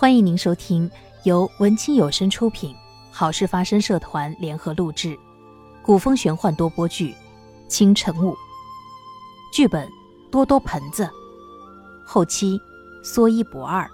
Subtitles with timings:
[0.00, 0.88] 欢迎您收听
[1.24, 2.72] 由文清有声出品、
[3.10, 5.18] 好事发生社团联合录制、
[5.82, 7.10] 古风玄幻多播剧
[7.66, 8.30] 《清晨雾》，
[9.52, 9.88] 剧本
[10.30, 11.10] 多多盆子，
[12.06, 12.56] 后期
[13.02, 13.90] 说一不二，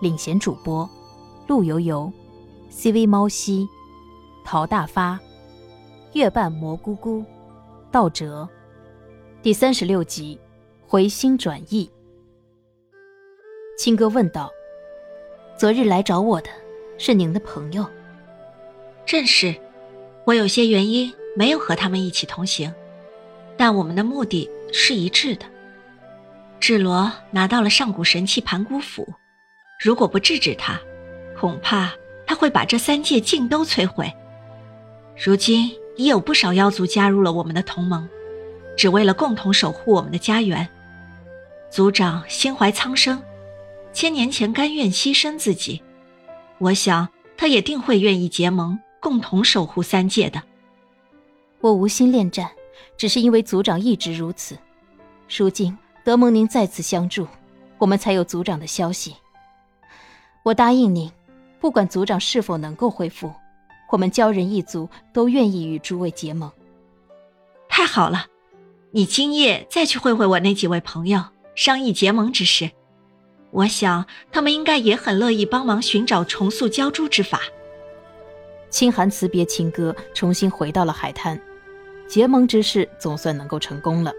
[0.00, 0.90] 领衔主播
[1.46, 2.12] 陆游游、
[2.68, 3.68] CV 猫西、
[4.44, 5.16] 陶大发、
[6.14, 7.24] 月半蘑菇菇、
[7.92, 8.48] 道哲，
[9.44, 10.36] 第三十六集
[10.88, 11.88] 回心转意。
[13.78, 14.50] 青哥问道。
[15.56, 16.50] 昨日来找我的
[16.98, 17.86] 是您的朋友，
[19.06, 19.54] 正是。
[20.24, 22.72] 我有些原因没有和他们一起同行，
[23.56, 25.44] 但我们的目的是一致的。
[26.58, 29.06] 智罗拿到了上古神器盘古斧，
[29.78, 30.80] 如果不制止他，
[31.38, 31.92] 恐怕
[32.26, 34.10] 他会把这三界尽都摧毁。
[35.24, 38.08] 如今已有不少妖族加入了我们的同盟，
[38.76, 40.66] 只为了共同守护我们的家园。
[41.70, 43.22] 族长心怀苍生。
[43.94, 45.80] 千年前甘愿牺牲自己，
[46.58, 50.42] 我想他也定会愿意结盟，共同守护三界的。
[51.60, 52.50] 我无心恋战，
[52.98, 54.58] 只是因为族长一直如此。
[55.38, 57.26] 如今德蒙您再次相助，
[57.78, 59.14] 我们才有族长的消息。
[60.42, 61.10] 我答应您，
[61.60, 63.32] 不管族长是否能够恢复，
[63.92, 66.50] 我们鲛人一族都愿意与诸位结盟。
[67.68, 68.26] 太好了，
[68.90, 71.22] 你今夜再去会会我那几位朋友，
[71.54, 72.72] 商议结盟之事。
[73.54, 77.40] 我想，他们应该也很乐意帮忙寻找重塑鲛珠之法。
[78.68, 81.40] 清寒辞别青歌，重新回到了海滩，
[82.08, 84.12] 结盟之事总算能够成功了，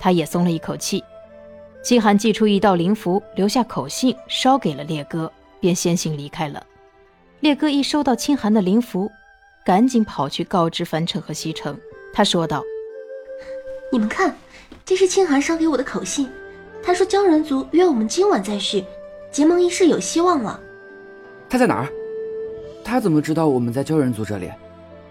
[0.00, 1.02] 他也松了一口气。
[1.80, 6.66] 清寒寄出一道灵符，留下口信，捎给了烈哥，便先行离开了。
[7.38, 9.08] 烈哥一收到清寒的灵符，
[9.64, 11.78] 赶紧跑去告知樊城和西城。
[12.12, 12.64] 他说道
[13.92, 14.36] ：“你们看，
[14.84, 16.28] 这是清寒捎给我的口信。”
[16.84, 18.84] 他说：“鲛人族约我们今晚再续，
[19.30, 20.58] 结盟仪式有希望了。”
[21.48, 21.88] 他在哪儿？
[22.84, 24.50] 他怎么知道我们在鲛人族这里？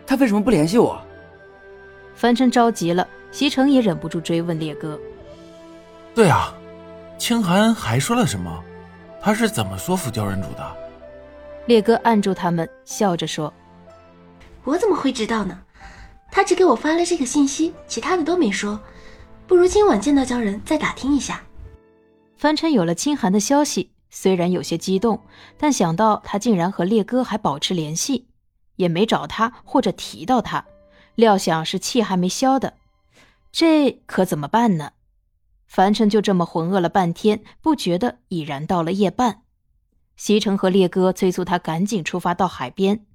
[0.05, 1.01] 他为什么不联系我？
[2.13, 4.99] 凡尘着急了，席城也忍不住追问烈哥
[6.13, 6.53] ：“对啊，
[7.17, 8.63] 清寒还说了什么？
[9.21, 10.77] 他是怎么说服鲛人族的？”
[11.67, 13.53] 烈哥按住他们，笑着说
[14.65, 15.57] ：“我怎么会知道呢？
[16.31, 18.79] 他只给我发了这个信息，其他的都没说。
[19.47, 21.41] 不如今晚见到鲛人再打听一下。”
[22.41, 25.21] 樊城有了清寒的消息，虽然有些激动，
[25.59, 28.29] 但想到他竟然和烈哥还保持联系，
[28.77, 30.65] 也没找他或者提到他，
[31.13, 32.73] 料想是气还没消的，
[33.51, 34.93] 这可怎么办呢？
[35.67, 39.43] 樊城就这么浑噩了半天，不觉得已然到了夜半。
[40.15, 43.05] 西城和烈哥催促他赶紧出发到海边。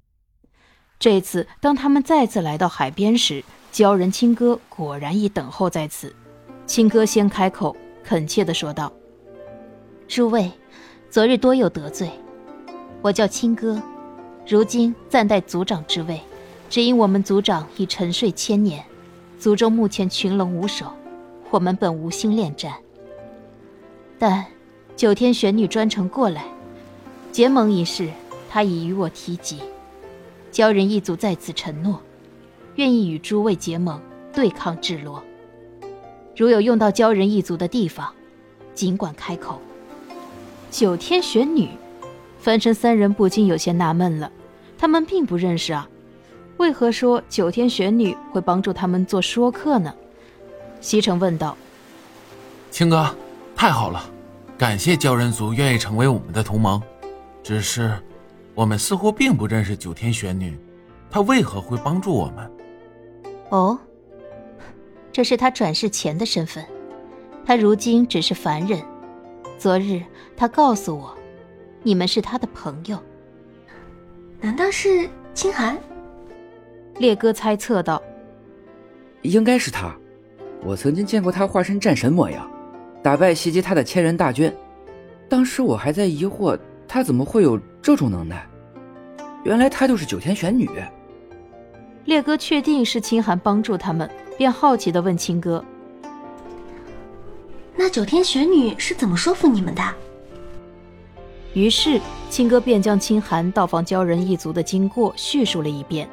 [0.99, 3.43] 这次当他们再次来到海边时，
[3.73, 6.15] 鲛人青哥果然已等候在此。
[6.65, 8.89] 青哥先开口，恳切地说道。
[10.07, 10.49] 诸位，
[11.09, 12.09] 昨日多有得罪，
[13.01, 13.79] 我叫青哥，
[14.47, 16.21] 如今暂代族长之位，
[16.69, 18.81] 只因我们族长已沉睡千年，
[19.37, 20.85] 族中目前群龙无首，
[21.49, 22.73] 我们本无心恋战。
[24.17, 24.45] 但
[24.95, 26.45] 九天玄女专程过来
[27.33, 28.09] 结盟一事，
[28.49, 29.59] 她已与我提及，
[30.53, 32.01] 鲛人一族在此承诺，
[32.75, 34.01] 愿意与诸位结盟
[34.33, 35.21] 对抗智罗。
[36.33, 38.09] 如有用到鲛人一族的地方，
[38.73, 39.59] 尽管开口。
[40.69, 41.69] 九天玄女，
[42.39, 44.31] 樊城三人不禁有些纳闷了。
[44.77, 45.87] 他们并不认识啊，
[46.57, 49.93] 为何说九天玄女会帮助他们做说客呢？
[50.81, 51.57] 西城问道。
[52.69, 53.15] 青哥，
[53.55, 54.03] 太好了，
[54.57, 56.81] 感谢鲛人族愿意成为我们的同盟。
[57.41, 57.97] 只是，
[58.53, 60.55] 我们似乎并不认识九天玄女，
[61.09, 62.51] 她为何会帮助我们？
[63.49, 63.79] 哦，
[65.11, 66.63] 这是他转世前的身份，
[67.45, 68.79] 他如今只是凡人。
[69.57, 70.01] 昨日
[70.35, 71.17] 他告诉我，
[71.81, 72.97] 你们是他的朋友。
[74.39, 75.77] 难道是清寒？
[76.99, 78.01] 烈哥猜测道。
[79.23, 79.95] 应该是他，
[80.63, 82.49] 我曾经见过他化身战神模样，
[83.01, 84.51] 打败袭击他的千人大军。
[85.27, 88.47] 当时我还在疑惑，他怎么会有这种能耐？
[89.43, 90.69] 原来他就是九天玄女。
[92.05, 95.63] 烈哥确定是清寒帮助他们，便好奇的问青哥。
[97.87, 99.81] 那九天玄女是怎么说服你们的？
[101.53, 106.05] 于是青哥便将清寒到访鲛人一族的经过叙述了一遍。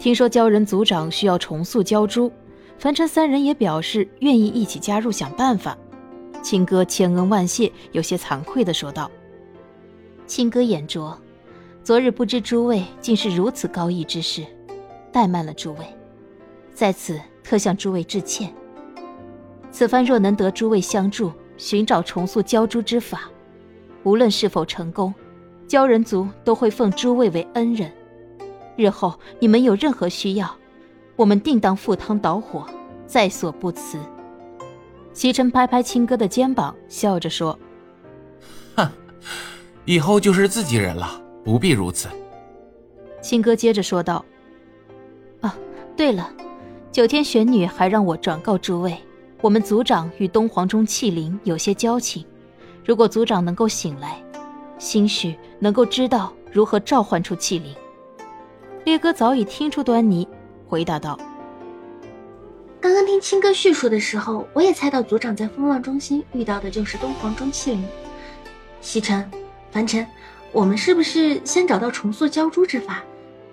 [0.00, 2.32] 听说鲛人族长需要重塑鲛珠，
[2.76, 5.78] 凡尘三人也表示愿意一起加入想办法。
[6.42, 9.08] 青哥千恩万谢，有些惭愧的说道
[10.26, 11.16] ：“青哥眼拙，
[11.84, 14.44] 昨日不知诸位竟是如此高义之士，
[15.12, 15.86] 怠慢了诸位，
[16.74, 18.52] 在此特向诸位致歉。”
[19.76, 23.24] 此番若能得诸位相助，寻找重塑鲛珠之法，
[24.04, 25.14] 无论是否成功，
[25.68, 27.92] 鲛人族都会奉诸位为恩人。
[28.74, 30.56] 日后你们有任何需要，
[31.14, 32.66] 我们定当赴汤蹈火，
[33.06, 33.98] 在所不辞。
[35.12, 37.58] 齐晨拍拍青哥的肩膀，笑着说
[38.76, 38.90] ：“哼，
[39.84, 42.08] 以后就是自己人了，不必如此。”
[43.20, 44.24] 青哥接着说道
[45.42, 45.54] ：“啊，
[45.94, 46.32] 对了，
[46.90, 48.96] 九天玄女还让我转告诸位，
[49.42, 52.24] 我们族长与东皇钟器灵有些交情，
[52.84, 54.20] 如果族长能够醒来，
[54.78, 57.74] 兴许能够知道如何召唤出器灵。”
[58.84, 60.26] 烈哥早已听出端倪，
[60.66, 61.18] 回答道
[62.80, 67.84] ：“刚刚听青哥叙述的时候，我也猜到族长在风浪中心遇到的就是东皇钟器灵。
[68.80, 69.30] 西城、
[69.70, 70.06] 凡尘，
[70.50, 73.02] 我们是不是先找到重塑鲛珠之法，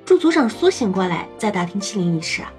[0.05, 2.53] 助族长苏醒过来，再打听器灵一事啊？”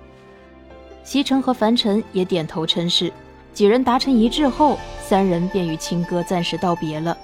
[1.04, 3.12] 西城和凡尘也点头称是，
[3.52, 7.16] 几人达成一致后，三人便与青哥暂时道别了。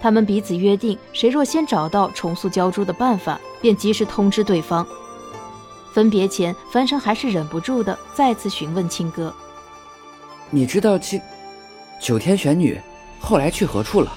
[0.00, 4.86] 他们彼此约定，谁若先找到重塑鲛珠的办法，便及时通知对方。
[5.92, 9.34] 分别前，凡尘还是忍不住的再次询问青哥
[10.50, 11.20] ：“你知道青
[12.00, 12.80] 九天玄女
[13.20, 14.16] 后来去何处了？”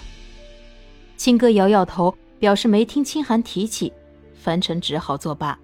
[1.17, 3.91] 青哥摇摇头，表示没听清寒提起。
[4.41, 5.57] 凡尘只好作罢。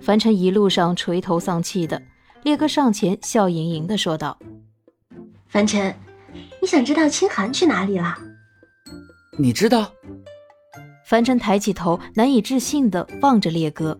[0.00, 2.00] 凡尘一路上垂头丧气的，
[2.42, 4.38] 烈哥上前笑盈盈的说道
[5.48, 5.94] ：“凡尘。”
[6.62, 8.16] 你想知道清寒去哪里了？
[9.38, 9.92] 你知道？
[11.04, 13.98] 凡尘抬起头，难以置信的望着烈哥。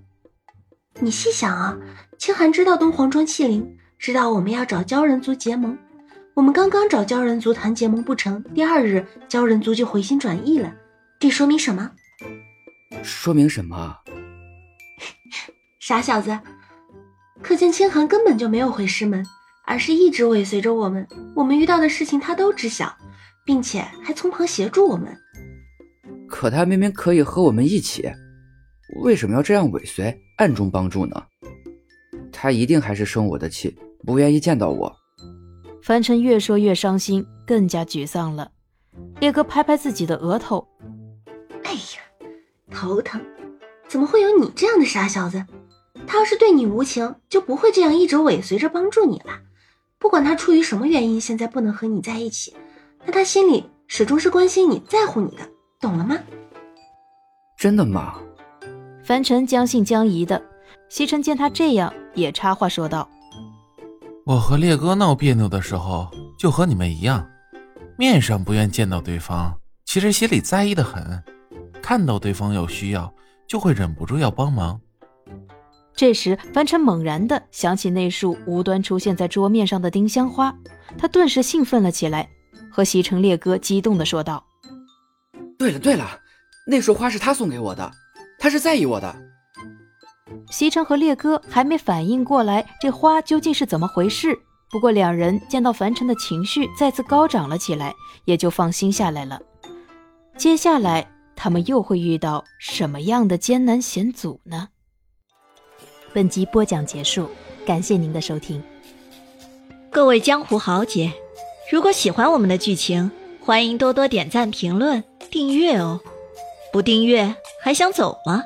[1.01, 1.77] 你细想啊，
[2.19, 5.77] 清寒知道东皇庄器灵，知道我们要找鲛人族结盟。
[6.35, 10.73] 我们刚刚找鲛人族谈结盟不成，第二日鲛人族就回心转意了。
[11.19, 11.91] 这说明什么？
[13.03, 13.97] 说明什么？
[15.91, 16.39] 傻小子，
[17.43, 19.27] 可见清寒根本就没有回师门。
[19.67, 21.05] 而是一直尾随着我们，
[21.35, 22.97] 我们遇到的事情他都知晓，
[23.45, 25.17] 并且还从旁协助我们。
[26.29, 28.09] 可他明明可以和我们一起，
[29.03, 31.21] 为什么要这样尾随、暗中帮助呢？
[32.31, 33.77] 他一定还是生我的气，
[34.07, 34.97] 不愿意见到我。
[35.83, 38.53] 凡尘越说越伤心，更加沮丧了。
[39.19, 40.65] 烈哥拍拍自己的额头
[41.67, 42.31] ：“哎呀，
[42.71, 43.21] 头疼！
[43.89, 45.45] 怎么会有你这样的傻小子？
[46.11, 49.27] 他要是对你无情，就不会这样一直尾随着帮助你了。”
[49.97, 52.53] 不管他出于什么原因，现在不能和你在一起，
[53.05, 55.49] 但他心里始终是关心你在乎你的，
[55.79, 56.19] 懂了吗？
[57.57, 58.17] 真的吗？
[59.05, 60.43] 凡尘将信将疑的。
[60.89, 63.09] 西城见他这样，也插话说道
[64.27, 67.25] ：“我和烈哥闹别扭的时候，就和你们一样，
[67.97, 71.23] 面上不愿见到对方，其实心里在意的很，
[71.81, 73.15] 看到对方有需要，
[73.47, 74.81] 就会忍不住要帮忙。”
[76.01, 80.57] 这时，凡尘猛然的想起那束无端出现在桌面上的丁香花，
[80.97, 82.27] 他顿时兴奋了起来，
[82.73, 84.43] 和西城烈哥激动的说道
[85.61, 86.19] ：“对了对了，
[86.67, 87.93] 那束花是他送给我的，
[88.39, 89.15] 他是在意我的。”
[90.51, 94.35] 西城和烈哥还没反应过来这花究竟是怎么回事，
[94.71, 97.95] 不过两人见到凡尘的情绪再次高涨了起来，
[98.25, 99.39] 也就放心下来了。
[100.39, 101.07] 接下来
[101.37, 104.69] 他们又会遇到什么样的艰难险阻呢？
[106.13, 107.29] 本集播讲结束，
[107.65, 108.61] 感谢您的收听。
[109.91, 111.13] 各位江湖豪杰，
[111.71, 113.11] 如果喜欢我们的剧情，
[113.41, 116.01] 欢迎多多点赞、评论、订阅哦！
[116.73, 118.43] 不订阅还想走吗？